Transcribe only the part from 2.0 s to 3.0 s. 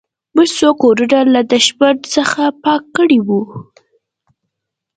څخه پاک